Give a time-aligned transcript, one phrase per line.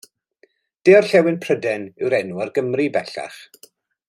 [0.87, 3.41] De Orllewin Prydain yw'r enw ar Gymru bellach.